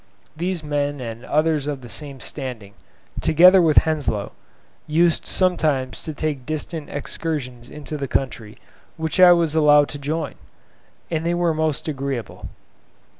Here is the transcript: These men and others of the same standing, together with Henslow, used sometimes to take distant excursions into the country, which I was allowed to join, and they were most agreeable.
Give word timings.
These 0.35 0.63
men 0.63 0.99
and 0.99 1.23
others 1.23 1.67
of 1.67 1.81
the 1.81 1.87
same 1.87 2.21
standing, 2.21 2.73
together 3.21 3.61
with 3.61 3.77
Henslow, 3.85 4.31
used 4.87 5.27
sometimes 5.27 6.01
to 6.05 6.11
take 6.15 6.43
distant 6.43 6.89
excursions 6.89 7.69
into 7.69 7.97
the 7.97 8.07
country, 8.07 8.57
which 8.97 9.19
I 9.19 9.31
was 9.31 9.53
allowed 9.53 9.89
to 9.89 9.99
join, 9.99 10.33
and 11.11 11.23
they 11.23 11.35
were 11.35 11.53
most 11.53 11.87
agreeable. 11.87 12.49